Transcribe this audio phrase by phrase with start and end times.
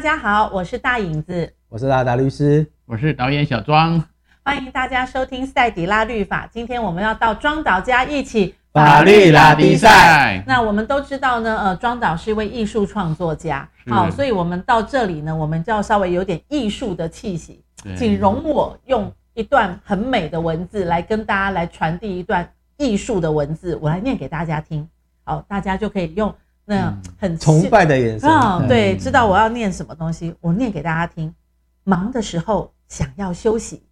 [0.00, 4.02] 嗨，大家好，我是大影子，我是拉达律师，我是导演小庄，
[4.42, 6.48] 欢迎大家收听赛底拉律法。
[6.50, 10.42] 今天我们要到庄导家一起法律拉比赛。
[10.46, 17.62] 那我们都知道呢，呃，庄导是一位艺术创作家，好，所以我们到这里呢，我们就要稍微有点艺术的气息，
[17.94, 24.88] 请容我用一段很美的文字来跟大家来传递一段艺术的文字，我来念给大家听，
[25.24, 26.34] 好，大家就可以用。
[26.64, 31.34] 那很崇拜的眼神啊，对，知道我要念什么东西，我念给大家听。
[31.82, 33.82] 忙的时候想要休息，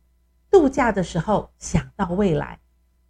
[0.50, 2.58] 度假的时候想到未来，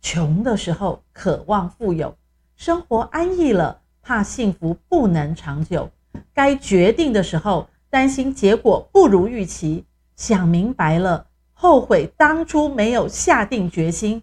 [0.01, 2.17] 穷的时候渴望富有，
[2.57, 5.91] 生活安逸了怕幸福不能长久，
[6.33, 9.84] 该决定的时候担心结果不如预期，
[10.17, 14.23] 想明白了后悔当初没有下定决心，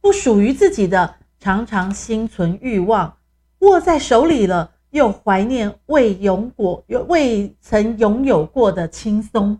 [0.00, 3.16] 不属于自己的常常心存欲望，
[3.60, 4.70] 握在手里了。
[4.94, 9.58] 又怀念未拥过、有未曾拥有过的轻松。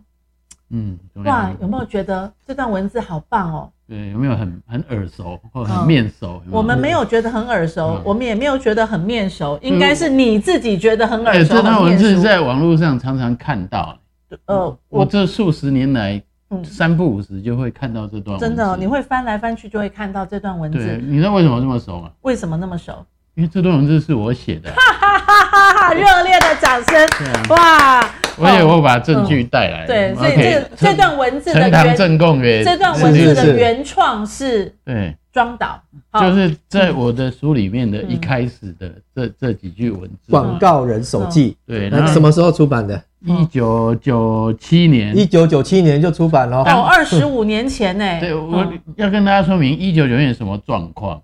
[0.69, 3.69] 嗯，哇，有没有觉得这段文字好棒哦？
[3.85, 6.41] 对，有没有很很耳熟或很面熟？
[6.45, 6.57] 有有？
[6.57, 11.55] 我们没有觉得很耳熟，我们也没有觉得很面熟，应该是你自己觉得很耳熟。
[11.55, 13.99] 这段文字在网络上常常看到。
[14.45, 18.45] 呃，我这数十年来，嗯三不五时就会看到这段文字。
[18.47, 20.77] 真的，你会翻来翻去就会看到这段文字。
[20.77, 22.09] 对，你知道为什么这么熟吗？
[22.21, 23.05] 为什么那么熟？
[23.35, 25.93] 因为这段文字是我写的，哈哈哈哈！
[25.93, 27.07] 热烈的掌声，
[27.49, 28.09] 哇！
[28.37, 35.81] 我也我把证据带来，对，所以这这段文字的呈堂证供给这段文字的原创是，对，庄导，
[36.19, 43.01] 就是在我的书里面的一开始的这这几句文字，广告人手记，对，那什么时候出版的？
[43.25, 48.19] 一九九七年，一九九七年就出版了，哦，二十五年前呢？
[48.21, 51.21] 对，我要跟大家说明一九九七年什么状况。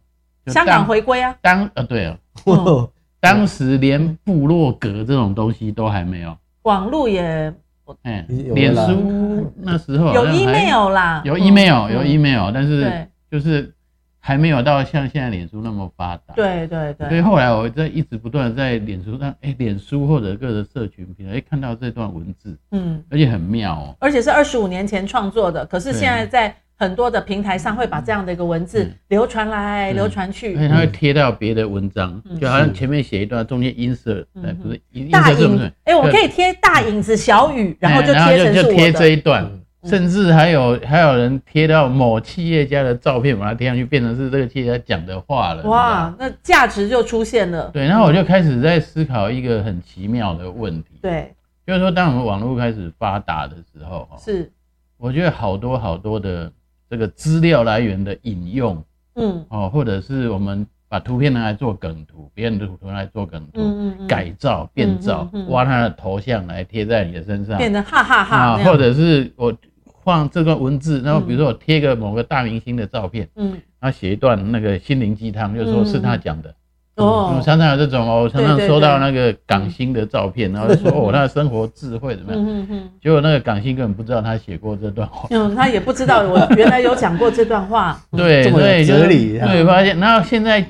[0.48, 1.36] 香港回归啊！
[1.42, 2.18] 当呃对啊，
[3.20, 7.54] 当时连部落格这种东西都还没有，网络也，
[8.02, 13.72] 哎，脸书那时候有 email 啦，有 email 有 email，但是就是
[14.20, 16.34] 还没有到像现在脸书那么发达。
[16.36, 17.10] 对对对。
[17.10, 26.56] 所以后来我在一直不断在脸书上，哎，脸书或者各个社群平台，哎，看到这段文字，嗯，而且很妙哦，而且是二十五年前创作的，可是现在在。
[26.82, 34.82] 很多的平台上会把这样的一个文字流传来流传去，而且它会贴到别的文章，就好像前面写一段，中间 insert，不是
[35.12, 38.74] 大影，哎，我可以贴大影子小雨，然后就贴成是我。
[38.74, 39.48] 贴这一段，
[39.84, 45.62] 甚至还有还有人贴到某企业家的照片，把它贴上去，变成是这个企业家讲的话了。
[45.66, 47.70] 哇，那价值就出现了。
[47.72, 50.98] 对，然后我就开始在思考一个很奇妙的问题。
[51.00, 51.32] 对，
[51.68, 54.52] 就是说，当我们网络开始发达的时候，是，
[54.98, 56.52] 我觉得好多好多的。
[56.92, 58.84] 这个资料来源的引用，
[59.16, 69.56] 嗯，哦，或者是我们把图片拿来做梗图，别人的图拿来做梗图，嗯嗯，改造、变造，挖他的头像来贴在你的身上，变得哈哈哈啊，或者是我
[70.04, 76.54] 放这段文字，然后比如说我贴个某个大明星的照片，嗯，然后写一段那个心灵鸡汤，就说是他讲的。
[77.02, 82.42] 哦，常常有这种哦，我常常收到那个港星的照片，然后说哦，他的生活智慧怎么样？
[82.46, 88.00] 嗯嗯，结果那个港星根本不知道他写过这段话，嗯，他也不知道我原来有讲过这段话。
[88.12, 89.38] 对对，哲理。
[89.40, 90.64] 对，发现，然后现在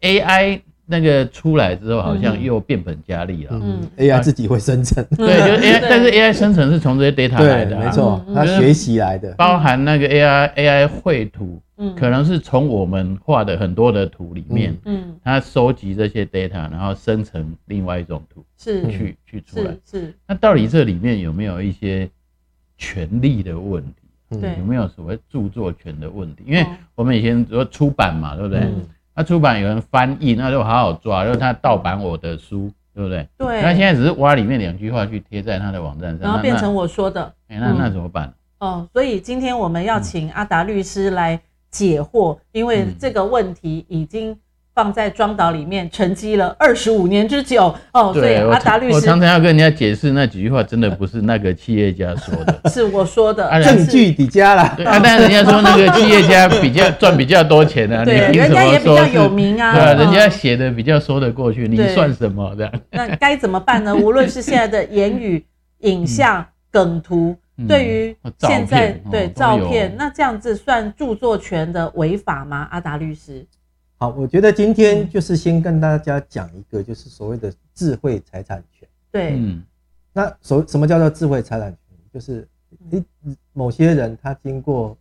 [0.00, 3.52] AI 那个出来之后，好像又变本加厉了。
[3.54, 5.04] 嗯，AI 自己会生成。
[5.16, 11.62] 对，就 AI，但是 AI 生成是从这些 data 来的，没错，它学习来的，包含那个 AI AI 绘图。
[11.96, 20.14] 可能是从我们画的很多的图里面，嗯，它收集这些 data，然后生成另外一种图，是去去出来，是。
[20.28, 22.06] 那到底这里面有没有一些
[22.76, 24.38] 权利的问题？
[24.38, 26.44] 对，有没有所谓著作权的问题？
[26.46, 28.60] 因为我们以前说出版嘛，对不对？
[29.14, 33.28] 那出版有人翻译，那就好好抓，就是他盗版我的书，对不对？
[33.38, 33.62] 对。
[33.62, 37.32] 那现在只是挖里面两句话去贴在他的网站上，然后变成我说的。
[37.48, 38.32] 哎，那那怎么办？
[38.58, 41.40] 哦，所以今天我们要请阿达律师来。
[41.72, 44.36] 解惑，因为这个问题已经
[44.80, 54.72] 放在庄岛里面沉积了二十五年之久哦，所以阿达律师，我常常要跟人家解释那几句话，真的不是那个企业家说的， 是我说的，证据抵加了。
[54.78, 62.72] 对啊，但是人家说那个企业家比较 赚比较多钱啊，对，人家也比较有名啊，对啊，人家写的比较说得过去，你算什么的？
[62.90, 63.92] 那该怎么办呢？
[64.02, 65.44] 无论是现在的言语、
[65.80, 67.36] 影像、梗图。
[67.68, 72.66] 对于现在对照片，那这样子算著作权的违法吗？
[72.70, 73.44] 阿达律师，
[74.02, 78.88] 好，我觉得今天就是先跟大家讲一个，就是所谓的智慧财产权。
[79.12, 79.62] 对，嗯，
[80.10, 81.98] 那所什么叫做智慧财产权？
[82.10, 82.48] 就是
[82.88, 83.04] 你
[83.52, 84.96] 某些人他经过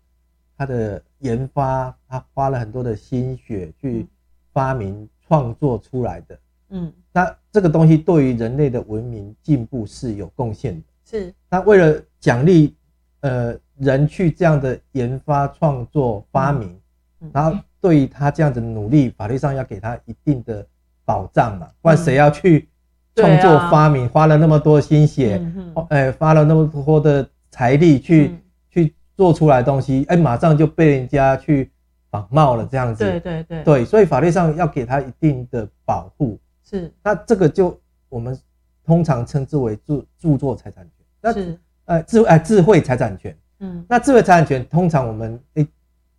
[0.57, 4.05] 他的研发，他花了很多的心血去
[4.51, 6.39] 发明创作出来的，
[6.71, 10.83] 嗯，那这个东西对于人类的文明进步是有贡献的。
[11.05, 11.33] 是。
[11.49, 12.75] 那为了奖励
[13.21, 16.77] 呃人去这样的研发、创作、发明，
[17.21, 20.65] 嗯、然后对于他这样子努力，法律上要给他一定的
[21.05, 22.67] 保障嘛，不然谁要去
[23.15, 25.41] 创作发明，花了那么多心血，
[25.89, 31.71] 哎、嗯，花了那么多的财力去、嗯、去做出来的东西，哎，马上就被人家去
[32.11, 33.03] 仿冒了这样子。
[33.03, 33.63] 对对对。
[33.63, 36.39] 对，所以法律上要给他一定的保护。
[36.63, 36.93] 是。
[37.03, 38.37] 那这个就我们
[38.85, 41.05] 通常称之为著著作财产权。
[41.21, 41.59] 那是。
[41.85, 43.35] 呃，智哎智慧财产权。
[43.59, 43.83] 嗯。
[43.89, 45.67] 那智慧财产权通常我们哎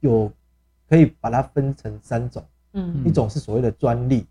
[0.01, 0.31] 有
[0.91, 2.45] 可以把它分成三种。
[2.75, 3.03] 嗯。
[3.07, 4.27] 一种是所谓的专利。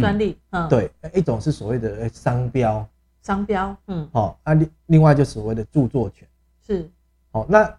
[0.00, 0.36] 专利。
[0.50, 0.68] 嗯。
[0.68, 2.84] 对，一种是所谓的商标。
[3.22, 3.76] 商标。
[3.86, 4.08] 嗯。
[4.12, 6.26] 好，啊另另外就所谓的著作权。
[6.66, 6.90] 是。
[7.30, 7.72] 好，那。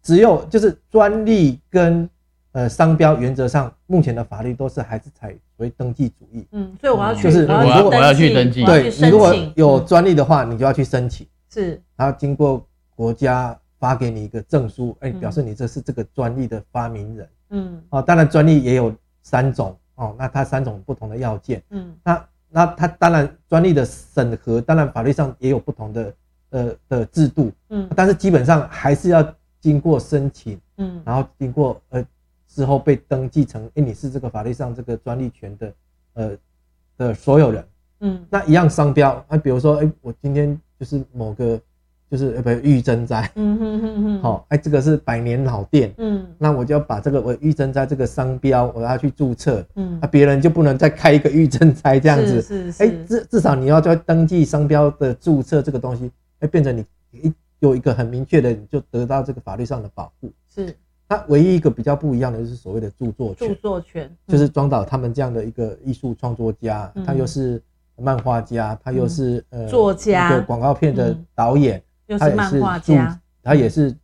[0.00, 2.08] 只有就是专利跟
[2.52, 6.46] 呃商标，原则上目前的法律都是还是采所谓登记主义。
[6.52, 8.64] 嗯，所以我要去，就是我要我要去登记。
[8.64, 11.26] 对，你如果有专利的话，你就要去申请。
[11.50, 17.28] 是，然后经过国家发给你一个证书，哎，表示你这是这个专利的发明人。
[17.50, 21.62] 嗯，哦，当然专利也有三种哦，那它三种不同的要件。
[21.70, 26.14] 嗯，那那它当然专利的审核，当然法律上也有不同的
[26.50, 27.52] 呃的制度。
[27.70, 29.34] 嗯，但是基本上还是要。
[29.60, 32.06] 经过申请，嗯，然后经过呃
[32.46, 35.72] 之后被登记成，哎，你是这个法律上这个专利权的，
[36.12, 36.30] 呃
[36.96, 37.64] 的所有人，
[37.98, 41.60] 嗯，那一样商标，啊，比如说，哎，我今天就是某个，
[42.10, 56.10] 就是呃不玉珍斋，嗯哼哼哼， 好，哎，这个是百年老店，嗯，那我就要把这个我玉珍斋这个商标我要去注册，嗯，啊，别人就不能再开一个玉珍斋这样子，是是，哎，至至少你要在登记商标的注册这个东西，
[56.40, 57.32] 哎，变成你一。
[57.60, 60.30] 有一个很明确的，你就得到这个法律上的保护。
[60.54, 60.72] 是，
[61.08, 63.48] 它唯一一个比较不一样的就是所谓的著作权。
[63.48, 67.60] 著作权、嗯、就是庄导他们这样的一个艺术创作家，嗯、他又是
[67.96, 73.96] 漫画家，他又是、嗯、呃作家，一个广告片的导演，嗯、他也是漫画家，他也是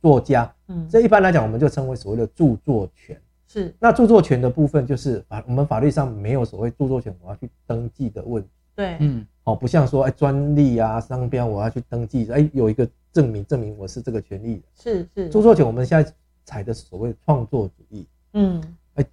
[0.00, 0.52] 作家。
[0.68, 3.20] 嗯，这一般来讲，我们就称为所谓的著作权。
[3.48, 8.48] 是，那著作权的部分就是法，我们法律上没有所谓著作权我要去登记的问题。
[8.76, 9.26] 对，嗯。
[9.44, 14.62] 哦，不像说哎，专利啊、商标，我要去登记，哎，有一个证明，证明我是这个权利的。
[14.74, 15.28] 是是。
[15.28, 16.12] 著作权我们现在
[16.44, 18.06] 采的所谓创作主义。
[18.34, 18.62] 嗯。
[18.94, 19.04] 哎，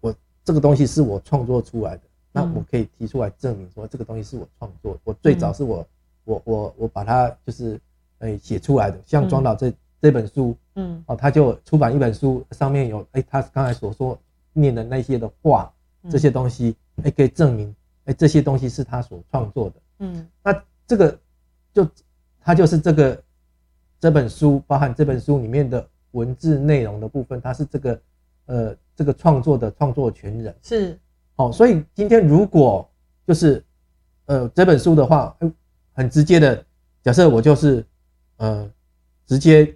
[0.00, 0.14] 我
[0.44, 2.02] 这个东西是我创作出来的，
[2.32, 5.86] 那我可以提出来证明说这个东西是我创作，我最早是我
[6.30, 7.80] 我我我把它就是
[8.18, 8.98] 哎写出来的。
[9.04, 14.18] 像庄导这这本书，嗯，哦，他就出版一本书，上面有哎他刚才所说
[14.52, 15.72] 念的那些的话，
[16.08, 17.74] 这些东西哎可以证明。
[18.06, 21.18] 哎，这些东西是他所创作的，嗯，那这个
[21.70, 21.86] 就
[22.40, 23.22] 他就是这个
[24.00, 28.00] 这本书包含这本书里面的文字内容的部分，他是这个
[28.46, 30.98] 呃这个创作的创作权人是，
[31.36, 32.88] 哦，所以今天如果
[33.26, 33.62] 就是
[34.24, 35.36] 呃这本书的话，
[36.00, 36.64] 很直接的
[37.02, 37.84] 假设我就是
[38.38, 38.66] 呃
[39.26, 39.70] 直接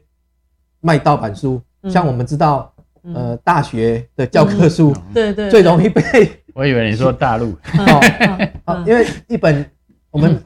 [0.81, 1.61] 卖盗版书，
[1.91, 2.75] 像我们知道
[3.15, 6.03] 呃大学的教科书，对对，最容易被。
[6.55, 7.55] 我以为你说大陆。
[8.65, 9.71] 哦，因为一本
[10.11, 10.43] 我们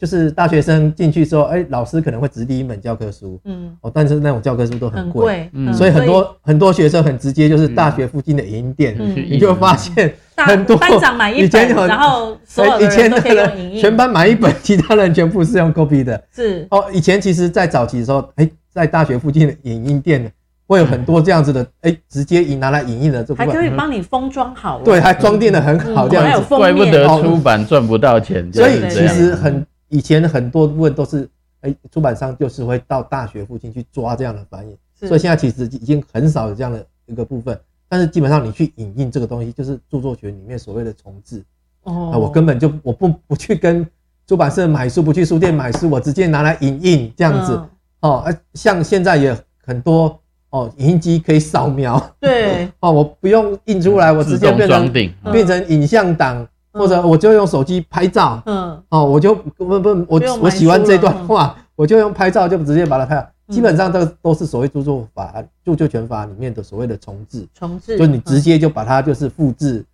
[0.00, 9.14] 就是大学生进去之后，哎，老师可能会直第一本教科书，嗯，哦，但是那种教科书都很贵，嗯，所以很多很多学生很直接，就是大学附近的影音店，嗯。
[9.28, 16.66] 你就发现 很多班长买一本，然后所有的人都可以用影音，全班买一本， 其他人全部是用 copy 的，是。
[16.70, 20.32] 哦，以前其实，在早期的时候，哎，在大学附近的影音店。
[20.70, 28.48] 会有很多这样子的，哎，直接以拿来影印的这还可以帮你封装好，对，还装订的很好，这样子，怪不得出版赚不到钱。
[28.52, 31.28] 所以其实很以前很多部分都是，
[31.60, 37.60] 哎，出版商就是会到大学附近去抓这样的翻译，所以现在其实已经很少有这样的一个部分。
[37.88, 41.44] 但是基本上你去影印这个东西，就是著作权里面所谓的重置。
[41.82, 43.86] 哦，我根本就我不不去跟
[44.26, 47.60] 出版社买书，不去书店买书，我直接拿来影印这样子。
[48.00, 50.18] 哦，像现在也很多。
[50.50, 54.92] 哦，影印机可以扫描，对， 哦，我不用印出来，我直接变成
[55.30, 63.32] 变成影像档，或者我就用手机拍照，嗯，哦，我就不不，我我喜欢这段话，我就用拍照就直接把它拍。
[63.48, 69.84] 基本上这个都是所谓著作法、著作权法里面的所谓的重置，重置，就你直接就把它就是复制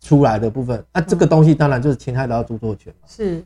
[0.00, 3.08] 出来的部分，那这个东西当然就是侵害到著作权嘛。
[3.08, 3.44] 是，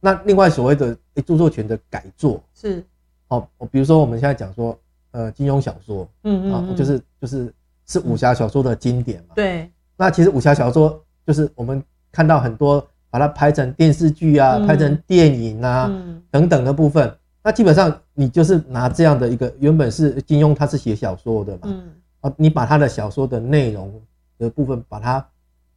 [0.00, 2.42] 那另外所谓的著作权的改作。
[2.54, 2.84] 是，
[3.28, 4.78] 哦，比如说我们现在讲说。
[5.12, 7.50] 呃，金庸小说，嗯嗯，啊，就是就是
[7.86, 9.28] 是武侠小说的经典嘛。
[9.34, 9.70] 对。
[9.96, 11.82] 那其实武侠小说就是我们
[12.16, 15.92] 看到很多把它拍成电视剧啊，拍成电影啊
[16.30, 17.14] 等等的部分。
[17.44, 21.92] 那基本上你就是拿这样的一个原本是金庸他是写小说的嘛，嗯，
[22.22, 23.92] 啊，你把他的小说的内容
[24.38, 25.24] 的部分把它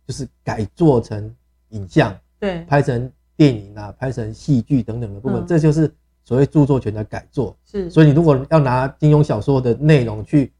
[0.07, 1.29] 就是改做成
[1.71, 5.93] 影像，对，拍成电影啊，拍成戏剧等等的部分，这就是
[6.23, 7.53] 所谓著作权的改作。
[7.65, 10.53] 是，所以你如果要拿金庸小说的内容去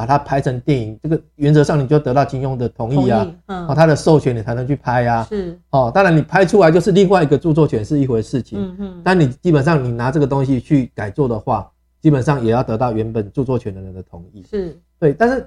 [0.00, 5.22] 把它拍成电影，这个原则上你就得到金庸的同意啊，嗯，哦他的授权你才能去拍啊。
[5.24, 14.42] 是，哦，当然你拍出来就是另外一个著作权是一回事情，嗯嗯，但你基本上你拿这个东西去改做的话，基本上也要得到原本著作权的人的同意。
[14.48, 15.46] 是，对，但是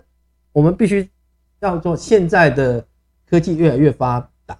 [0.51, 1.09] 我们必须
[1.61, 2.85] 要做现在的
[3.27, 4.55] 科技越来越发达，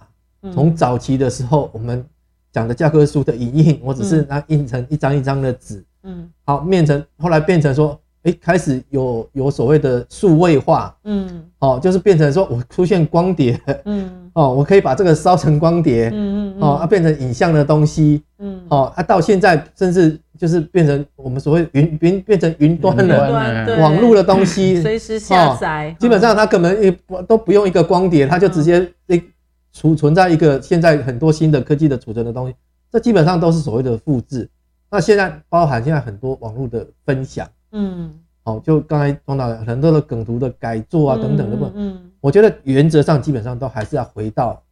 [0.52, 2.04] 从早期的时候我们
[2.50, 7.96] 讲的教科书的影印，我只是拿印成一张一张的纸，嗯，好，变成后来变成说。
[8.24, 29.22] 哎，开始有有所谓的数位化，嗯，哦，就是变成说我出现光碟，嗯， 哦，我可以把这个烧成光碟，嗯嗯，哦，啊，变成影像的东西，嗯，哦，啊，到现在甚至就是变成我们所谓云云变成云端的网络的东西， 随时下载，基本上它根本也不都不用一个光碟，它就直接诶
[29.70, 32.54] 储存在一个现在很多新的科技的储存的东西，
[32.90, 34.48] 这基本上都是所谓的复制。
[34.90, 37.46] 那现在包含现在很多网络的分享。
[37.76, 38.14] 嗯，
[38.44, 44.62] 好，就刚才讲到很多的梗图的改作啊，等等的部分，嗯，我觉得原则上基本上都还是要回到，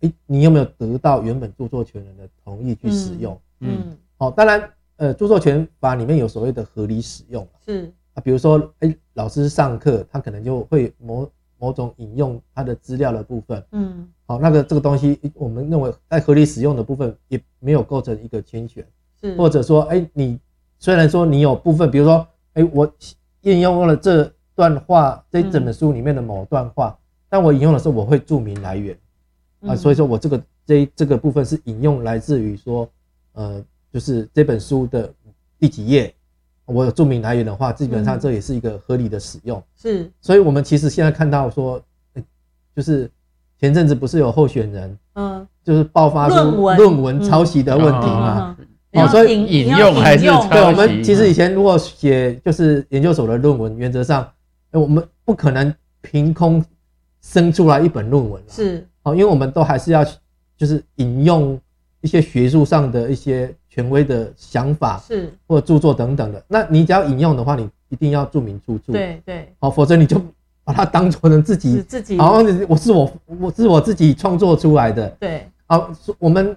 [0.00, 3.36] 诶，你有没有得到原本著作权人的同意去使用？
[3.58, 7.92] 嗯，好，当然，呃，著作权法里面有所谓的合理使用，是。
[8.14, 18.86] 啊，比如说，诶，老师上课他可能就会某某种引用他的资料的部分，嗯，好，那个这个东西我们认为在合理使用的部分也没有构成一个侵权，
[19.20, 20.38] 是，或者说，诶，你
[20.78, 22.24] 虽然说你有部分，比如说。
[22.54, 22.92] 哎、欸，我
[23.42, 28.96] 引用了这段话，这整本书里面的某段话，嗯、但我引用的时候，我会注明来源。
[29.66, 32.88] 啊，所以说我这个这这个部分是引用来自于说，
[33.32, 35.12] 呃，就是这本书的
[35.58, 36.14] 第几页，
[36.66, 39.62] 我有注明来源的话，基本上这也是一个合理的使用。
[39.74, 41.82] 是，所以我们其实现在看到说，
[42.76, 43.10] 就是
[43.58, 46.36] 前阵子不是有候选人，嗯，就是爆发出
[46.76, 47.20] 论文。
[47.22, 48.56] 抄袭的问题嘛。
[48.94, 54.30] 哦，所以引用还是对，我们其实以前如果写就是研究所的论文，原则上，
[54.70, 56.64] 我们不可能凭空
[57.20, 58.40] 生出来一本论文。
[58.48, 60.04] 是，哦，因为我们都还是要
[60.56, 61.60] 就是引用
[62.02, 66.44] 一些学术上的一些权威的想法，是或者著作等等的。
[66.46, 68.92] 那你只要引用的话，你一定要注明出处。
[68.92, 69.52] 对对。
[69.58, 70.22] 哦，否则你就
[70.62, 75.08] 把它当做成自己自己，好像我是我我是我自己创作出来的。
[75.18, 75.48] 对。
[75.66, 76.56] 好，我们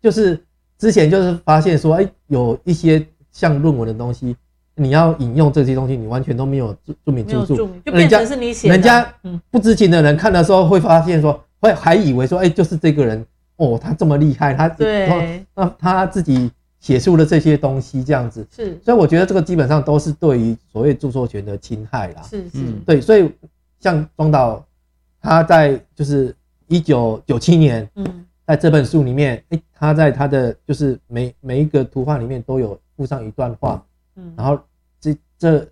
[0.00, 0.42] 就是。
[0.78, 4.36] 之前就是发现说，哎，有一些像论文的东西，
[4.74, 7.54] 你要引用这些东西，你完全都没有注注明出处，
[7.84, 8.74] 就变成是你写的。
[8.74, 9.06] 人家
[9.50, 13.24] 不知情的人看的时候会发现说，会还以为说，哎，就是这个人
[13.56, 16.50] 哦，他这么厉害，他对，那他自己
[16.80, 18.46] 写出了这些东西这样子。
[18.54, 22.22] 是，所以我觉得这个基本上都是对于所谓著作权的侵害啦。
[22.22, 23.30] 是是，对，所以
[23.78, 24.64] 像庄导
[25.20, 26.34] 他在就是
[26.66, 28.04] 一九九七年，嗯。
[28.46, 33.82] 在这本书里面，哎，他在他的就是每每一个图画里面都有附上一段话，
[34.16, 34.58] 嗯，然后
[35.00, 35.66] 这这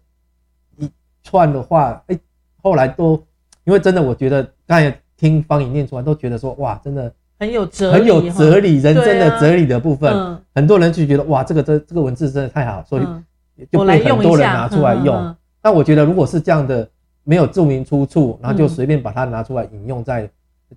[0.79, 0.91] 一
[1.23, 2.19] 串的话，哎，
[2.62, 3.23] 后来都
[3.64, 15.37] 因为真的，我觉得刚才听方颖念出来，都觉得说哇，真的很有哲理，很有哲理，人生的哲理的部分，很多人就觉得哇，这个这这个文字真的太好，所以就被很多人拿出来用。
[15.61, 16.88] 但我觉得如果是这样的，
[17.23, 20.29] 没有注明出处，然后就随便把它拿出来引用在。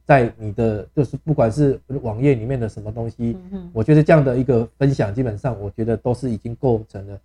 [0.03, 3.37] 在你的就是不管是网页里面的什么东西，
[3.71, 7.17] 我觉得这样的一个分享，基本上我觉得都是已经构成了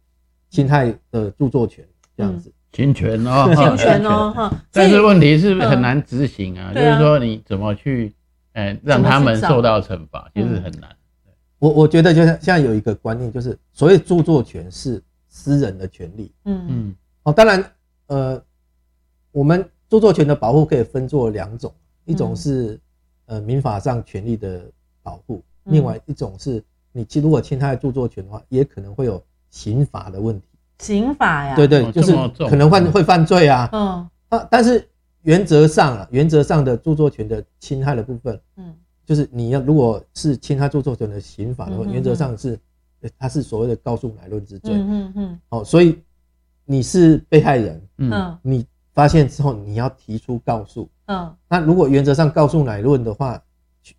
[0.48, 1.84] 侵害的著作权
[2.16, 4.64] 这样子，侵权哦，侵权哦 哈。
[4.72, 8.12] 但是问题是很难执行啊，就是说你怎么去，
[8.52, 10.90] 哎，让他们受到惩罚，其实很难。
[11.58, 16.66] 我我觉得就像现在有一个观念，就是所谓著作权是私人的权利，嗯。
[16.68, 17.64] 嗯，哦，当然，
[18.06, 18.42] 呃，
[19.30, 21.72] 我们著作权的保护可以分作两种。
[22.10, 22.78] 一种是
[23.26, 24.62] 呃民法上权利的
[25.02, 26.62] 保护，另外一种是
[26.92, 30.46] 你其如果侵害著作权的话，也可能会有刑法的问题。
[30.78, 31.54] 刑法呀？
[31.54, 32.12] 对对，就是
[32.48, 33.68] 可能犯会犯罪啊。
[33.72, 34.88] 嗯啊，但是
[35.22, 38.74] 原则上啊，原则上的著作权的侵害的部分，嗯，
[39.04, 42.58] 就是你要如果是侵害著作权的刑法的话，原则上是
[43.18, 44.72] 它是所谓的告诉乃论之罪。
[44.74, 45.38] 嗯嗯。
[45.50, 46.02] 哦，所以
[46.64, 50.88] 你是被害人，嗯，你发现之后你要提出告诉。
[51.06, 53.42] 嗯，那如果原则上告诉乃论的话，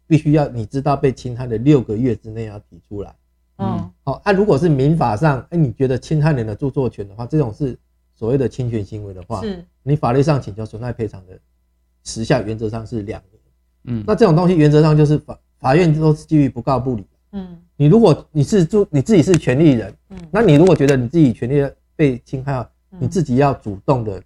[0.08, 3.14] 必须要你知道被侵害的六个月之内要提出来。
[3.58, 7.78] 嗯，好，那如果是民法上，哎，你觉得侵害人的著作权的话，这种是
[8.14, 11.38] 所谓的侵权行为的话，是，你法律上请求损害赔偿的
[12.04, 13.42] 时效原则上是两年。
[13.86, 17.06] 嗯，那这种东西原则上就是法法院都是基于不告不理。
[17.34, 22.66] 嗯，你如果你是住你自己是权利人，嗯，那你如果觉得你自己权利被侵害，
[23.00, 24.22] 你自己要主动的。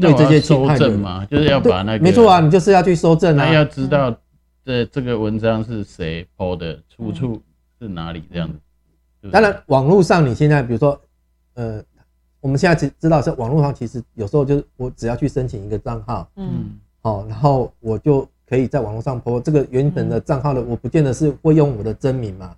[0.00, 4.14] 对这些侵害的嘛，就是要把那个没错啊，你就是要去搜证啊，要知道
[4.64, 7.42] 这这个文章是谁 po 的，出处
[7.78, 9.30] 是哪里这样子。
[9.30, 10.98] 当然，网络上你现在比如说，
[11.54, 11.82] 呃，
[12.40, 22.54] 我们现在知知道是网络上，其实有时候就是我只要去申请一个账号，嗯，好，然后我就可以在网络上 po 这个原本的账号的，我不见得是会用我的真名嘛，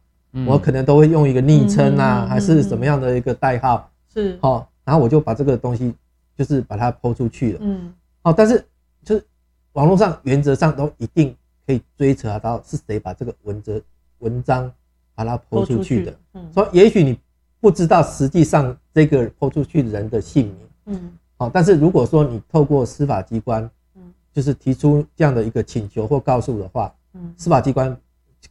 [0.46, 5.94] 我可能都会用一个昵称啊，还是什么样的一个代号，是，好，然后我就把这个东西
[6.38, 7.92] 就是把它 po 出去了，嗯，
[8.22, 8.64] 好，但是
[9.04, 9.26] 就是
[9.72, 13.78] 网络上原则上都一定可以追查到是谁把这个文则
[14.20, 14.72] 文章。
[15.18, 17.18] 把它抛出去的，嗯，说也许你
[17.58, 28.00] 不知道实际上这个抛出去的人的姓名，嗯，好，但是如果说你透过司法机关，嗯，就是提出这样的一个请求或告诉的话，嗯，司法机关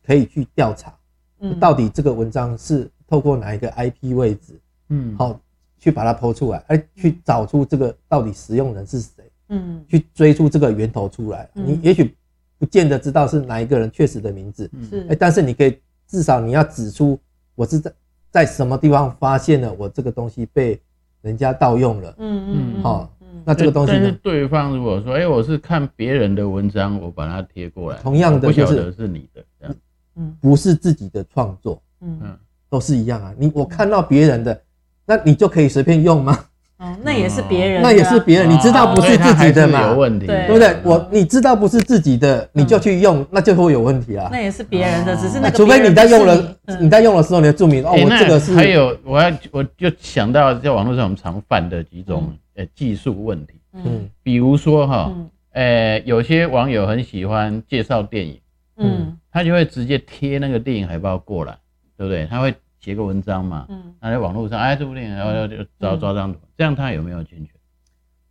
[0.06, 0.94] 可以去调查，
[1.40, 5.40] 嗯，到底这个文章是透过哪一个 IP 位置，嗯，好，
[5.80, 12.16] 去把它剖出来，而去找出这个到底使用人是谁，嗯，去追出这个源头出来，你也许
[12.58, 15.78] 不见得知道是哪一个人确实的名字，是，哎，但是你可以。
[16.10, 17.20] 至少你要指出
[17.54, 17.94] 我是在
[18.32, 20.80] 在什么地方发现了我这个东西被
[21.22, 24.00] 人家盗用了，嗯嗯，好，那这个东西呢？
[24.02, 29.76] 但是对方如果说，哎，我是看别人的文章，我把它贴过来，同样的就是不晓得是你的，这样，
[30.16, 32.18] 嗯，不是自己的创作，嗯。
[32.24, 32.38] 嗯，
[32.70, 33.34] 都是一样啊。
[33.38, 34.62] 你我看到别人的，
[35.08, 36.38] 那你就可以随便用吗？
[36.80, 39.88] 哦，那也是别人，那也是别人，你知道不是自己的嘛？
[39.88, 40.76] 有问题，对不对？
[40.84, 44.30] 我你知道不是自己的，你就去用，那就会有问题啊。
[44.32, 48.54] 那也是别人的，只是那除非你在用了，你在用的时候你要注明哦，我这个是。
[48.54, 55.12] 还有，我要我就想到在网络上我们常犯的几种呃技术问题，嗯，比如说哈，
[55.54, 58.40] 呃，有些网友很喜欢介绍电影，
[58.78, 61.58] 嗯，他就会直接贴那个电影海报过来，
[61.98, 62.28] 对不对？
[62.28, 62.54] 他会。
[62.88, 67.50] 写个文章嘛，嗯，那在网络上，哎，这部电影，然后就找抓张图，这样他有没有侵权？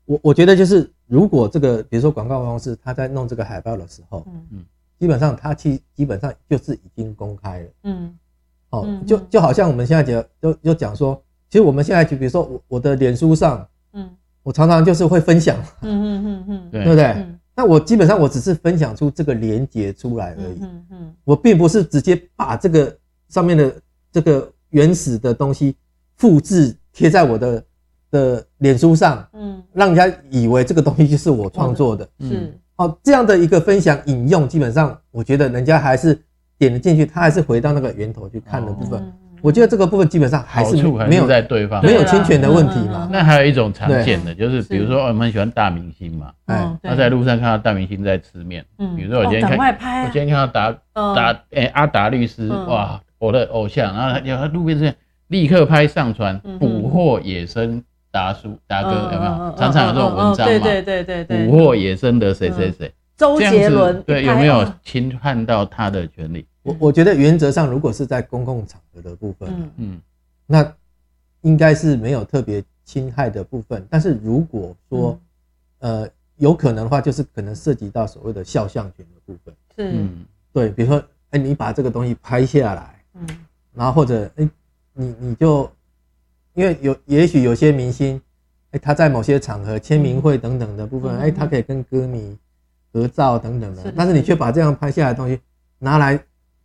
[0.07, 4.47] 我我觉得就是，如果这个，比如说广告公司他在弄这个海报的时候，嗯。
[4.53, 4.65] 嗯，
[4.99, 8.19] 基本上他其基本上就是已经公开了，嗯，
[8.71, 14.09] 哦，就就好像我们现在讲，就就讲说，其实我们现在就比如说我我的脸书上，嗯，
[14.43, 16.83] 我常常就是会分享，嗯嗯嗯嗯，对。
[16.83, 17.27] 不对？
[17.55, 22.97] 那我基本上我只是分享出这个连接出来而已，嗯嗯，我并不是直接把这个
[23.29, 23.77] 上面的。
[24.17, 25.77] 这个原始的东西
[26.17, 27.63] 复制贴在我的
[28.11, 32.59] 的脸书上，嗯，让人家以为这个东西就是我创作的，是。
[32.77, 36.19] 哦，这样的一个分享引用，基本上我觉得人家还是
[36.57, 39.13] 点了进去，他还是回到那个源头去看的部分。
[39.43, 41.85] 我觉得这个部分基本上还是没有在对方。
[41.85, 43.07] 没有侵权的问题嘛。
[43.13, 50.73] 那还有一种常见的就是，比如说我们很喜欢大明星嘛，哎，他在路上看到大明星在吃面，嗯，比如说我今天看，我今天看到达
[51.15, 52.99] 达哎阿达律师哇。
[53.19, 54.95] 我的偶像，然后有他路边这样
[55.29, 59.55] 立刻拍上传，捕获野生达叔达哥有没有？
[59.57, 60.59] 常常有这种文章嘛？
[60.59, 66.47] 对对对对对，捕获野生的谁谁谁，周杰伦，对，有没有侵犯到他的权利？
[66.63, 70.01] 我我觉得原则上，如果是在公共场合的部分，嗯，
[70.47, 70.73] 那
[71.43, 73.87] 应该是没有特别侵害的部分。
[73.89, 75.19] 但是如果说
[75.79, 80.07] 呃有可能的话，就是可能涉及到所谓的肖像权的部分，是，
[80.53, 82.96] 对，比如说，哎，你把这个东西拍下来。
[83.19, 83.27] 嗯，
[83.75, 84.49] 然后或者哎，
[84.95, 85.71] 你你就，
[86.55, 88.21] 因为有也许有些明星，
[88.71, 92.37] 哎，他在某些场合签名会等等的部分，哎，他可以跟歌迷
[92.93, 95.41] 合照等等的，但是你却把这样拍下来的东西
[95.79, 96.19] 拿来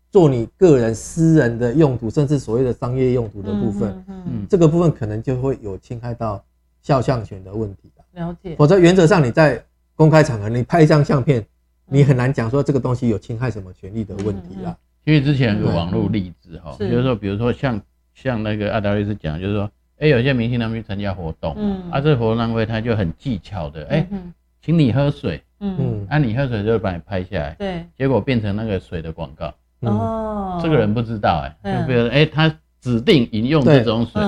[0.10, 6.44] 做你个人私人的用途，甚至所谓的商业用途的部分，嗯，这个部分可能就会有侵害到
[6.82, 7.92] 肖像权的问题。
[8.14, 8.56] 了解。
[8.58, 9.64] 否则原则上你在
[9.96, 11.46] 公开场合你拍一张相片，
[11.86, 14.78] 你很难讲说这个东西有侵害什么权利的问题啦。
[15.04, 17.82] 因为之前有个网络例子哈，就是说，比如说像
[18.14, 24.08] 像那个阿达律师讲，就是说，哎，有些明星他们去参加活动，嗯，啊，这个活动单位他就很技巧的，哎，
[24.62, 32.54] 请你喝水，嗯，啊，你喝水就把你拍下来，对，结果变成那个水的广告，哦，这个人不知道，哎，就比如哎他。
[32.82, 34.20] 指定饮用这种水，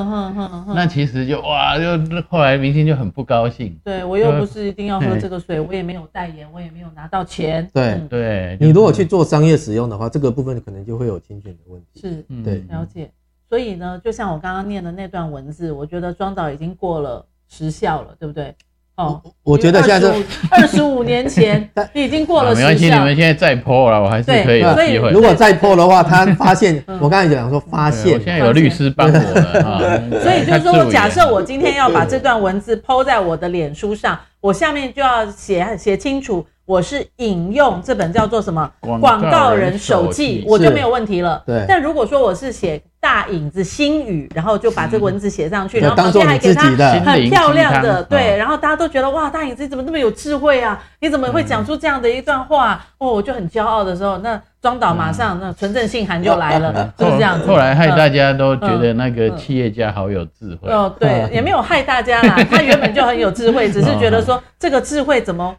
[0.75, 1.97] 那其实就哇，就
[2.29, 3.75] 后来明星就很不高兴。
[3.83, 7.67] 对，我又不是一定要喝这个水，我也没有代言，我也没有拿到钱。
[7.73, 11.99] 对对，你如果去做商业使用的话，这个部分可能就会有侵权的问题。
[11.99, 13.11] 是，对，了解。
[13.49, 18.53] 所以呢，就像我刚刚念的那段文字，我觉得庄导已经过了时效了，对不对？
[18.95, 22.67] 哦，我觉得现在是二十五年前， 你已经过了时效。
[22.67, 25.09] 没关系，你们现在再 po 了，我还是可以有机会。
[25.09, 30.03] 如果再 po 的话，他发现我刚才讲说发现，我现在有律师帮我了。
[30.21, 41.43] 所以就是说，假设我今天要把这段文字 po 在我的脸书上，我下面就要写写清楚我是引用这本叫做什么广告人手记，我就没有问题了。
[41.45, 41.65] 对。
[41.67, 46.63] 但如果说我是写大影子心语，然后就把这个文字写上去，然后旁边还给他
[47.01, 50.81] 很漂亮的，对，然后大家都觉得哇，大影子怎么那么有智慧啊？
[51.01, 52.85] 你怎么会讲出这样的一段话？
[52.97, 57.45] 哦，我就很骄傲的时候，那庄导马上那纯正信函就来了， 就是这样子。
[57.45, 60.71] 后来害大家都觉得那个企业家好有智慧。
[60.71, 65.53] 哦，对，也没有害大家啦，他原本就很有智慧， 只是觉得说这个智慧怎么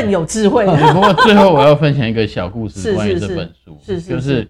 [0.00, 0.64] 更有智慧？
[0.92, 4.48] 不过最后我要分享一个小故事，关于这本书，是是就是。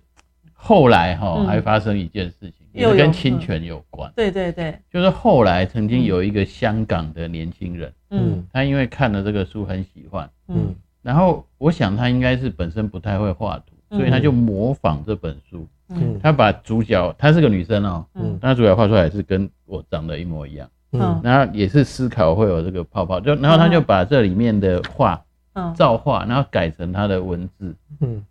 [0.59, 4.11] 后来哈还发生一件事情，也是跟侵权有关。
[4.17, 25.23] 对对对，就是后来曾经有一个香港的年轻人，嗯，他因为看了这个书很喜欢，嗯，然后我想他应该是本身不太会画图，所以他就模仿这本书，嗯，他把主角，她是个女生哦，嗯，但主角画出来是跟我长得一模一样，嗯，然后也是思考会有这个泡泡，就然后他就把这里面的画，
[25.57, 28.25] 嗯，照画，然后改成他的文字，嗯。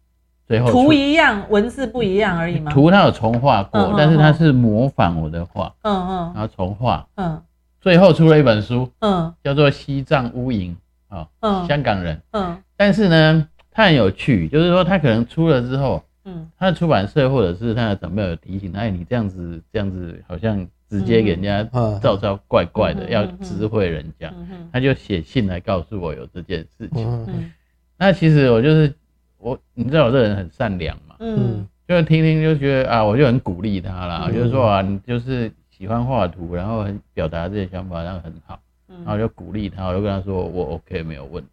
[0.48, 2.72] 最后图一样，文字不一样而已吗？
[2.72, 7.42] 图他有重画过，但是他是模仿我的画，嗯嗯，然后重画，嗯，
[7.82, 10.78] 最后出了一本书，嗯，叫做《西藏乌营》
[11.16, 21.64] 啊，嗯，香港人，嗯，但是呢，他很有趣，就是说他可能出了之后，嗯，他的出版社或者是他的长辈有提醒他，哎，你这样子这样子好像直接给人家
[22.02, 24.34] 照照怪怪的，要知会人家，
[24.72, 27.52] 他就写信来告诉我有这件事情，嗯，
[27.98, 28.94] 那其实我就是。
[29.38, 41.50] 我你知道我这人很善良嘛，嗯，就是听听就觉得啊，我就很鼓励他啦，就是说啊，你就是喜欢画图，然后很表达这些想法，然后很好，然后就鼓励他，我就跟他说我 OK 没有问题。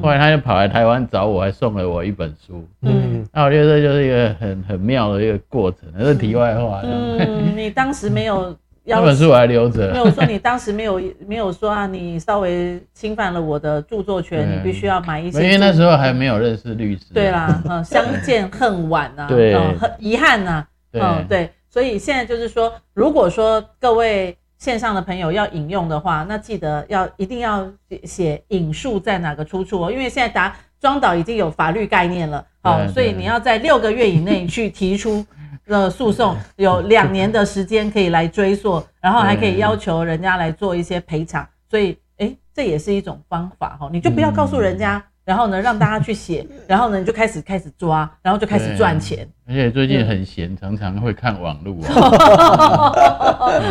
[0.00, 6.80] 后来他就跑来台湾找我，还送了我一本书，嗯，那我觉得这就是一个很很妙的一个过程，这是题外话。
[6.82, 8.56] 嗯，你当时没有。
[8.86, 9.90] 那本书我还留着。
[9.92, 15.42] 没有说你当时没有没有说啊，你稍微侵犯了我的著作权，你必须要买一些。
[15.42, 17.06] 因为那时候还没有认识律师。
[17.14, 27.66] 对啦，嗯，相见恨晚呐，对，很遗憾呐，嗯，对，所以现在就是说，如果说各位线上的朋友要引用的话，那记得要一定要
[28.04, 35.24] 写引述在哪个出处哦，因为现在答庄导已经有法律概念了，好，所以你要在六个月以内去提出。
[35.66, 43.88] 的诉讼 有两年的时间可以来追溯，然后还可以要求人家来做一些赔偿，所以诶，这也是一种方法哈。
[43.92, 49.26] 你就不要告诉人家，然后呢让大家去写，然后呢你就开始开始抓，然后就开始赚钱。
[49.46, 51.76] 而且最近很闲，常常会看网络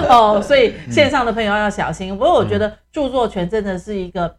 [0.09, 2.17] 哦，所以线上的朋友要小心。
[2.17, 4.35] 不过我觉得著作权真的是一个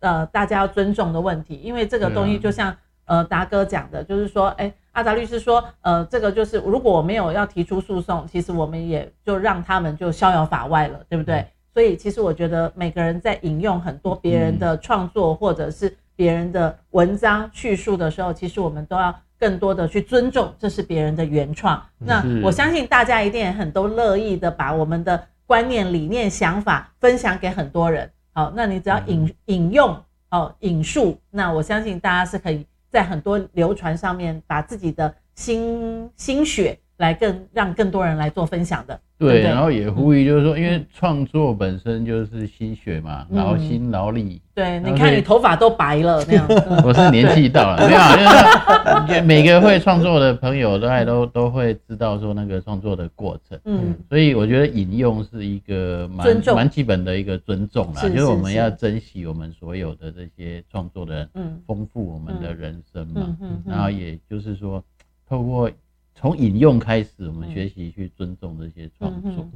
[0.00, 4.72] 呃大家要尊重的问题，因为这个东西就像呃达哥讲的，就是说诶。
[4.96, 11.46] 阿达律师说：“呃，这个就是如果我没有要提出诉讼，其实我们也就让他们就逍遥法外了，对不对？
[11.74, 21.78] 所以其实我觉得每个人在引用很多别人的创作或者是别人的文章叙述的时候，其实我们都要更多的去尊重，这是别人的原创。
[21.98, 28.10] 那我相信大家一定也很都乐意的把我们的观念、理念、想法分享给很多人。
[28.32, 29.94] 好，那你只要引引用
[30.30, 32.64] 哦引述，那我相信大家是可以。”
[32.96, 38.98] 在很多流传上面，把自己的心心血来更让更多人来做分享的。
[39.18, 44.42] 对，然后也呼吁，就是说，因为创作本身就是心血嘛，劳心劳力。
[44.54, 46.46] 对，你看你头发都白了那样。
[46.84, 53.58] 我是年纪到了，没有， 因为每个会创作的朋友都还都都会知道说那个创作的过程。
[53.64, 63.34] 嗯，所以我觉得引用是一个蛮蛮基本的一个尊重啦，就是我们要珍惜我们所有的这些创作的人，嗯，丰富我们的人生嘛。
[63.40, 64.84] 嗯，然后也就是说，
[65.26, 65.70] 透过。
[66.18, 69.46] 从引用开始，我们学习去尊重这些创作，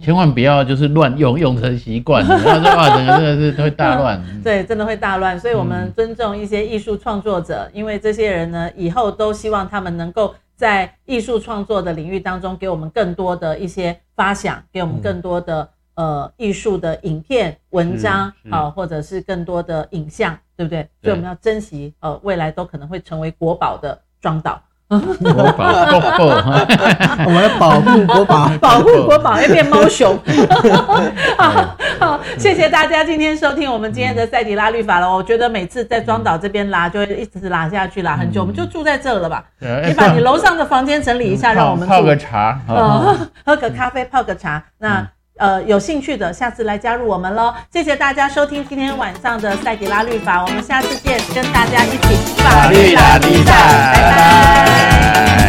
[0.00, 4.42] 千万不要就是乱用，用成习惯了， 然后说哇，整个真的是会大乱。
[4.42, 5.38] 对，真的会大乱。
[5.38, 20.82] 所以，我们尊重一些艺术创作者，因为这些人呢，以后都希望他们能够在艺术创作的领域当中，给我们更多的一些发想，给我们更多的呃艺术的影片、文章啊，或者是更多的影像，对不对？
[21.00, 24.60] 所以，我们要珍惜呃，未来都可能会成为国宝的庄导。
[24.88, 25.66] 国宝，
[27.26, 30.18] 我们要保护国宝， 保护国宝要变猫熊。
[31.36, 35.10] 好，好，谢谢大家今天收听我们今天的赛迪拉律法了。
[35.10, 39.44] 我觉得每次在庄导这边拉，就会一直拉下去，拉很久，我们就住在这了吧？
[39.86, 42.58] 你把你楼上的房间整理一下，让我们泡个茶，
[43.44, 44.62] 喝个咖啡，泡个茶。
[44.78, 45.06] 那。
[45.38, 47.54] 呃，有兴趣的，下次来加入我们喽！
[47.72, 53.52] 谢谢大家收听今天晚上的赛迪拉律法，我们下次见，跟大家一起法律拉力赛，
[53.94, 55.47] 拜拜。